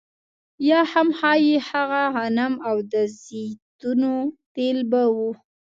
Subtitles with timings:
[0.69, 4.13] یا هم ښايي هغه غنم او د زیتونو
[4.55, 5.29] تېل به وو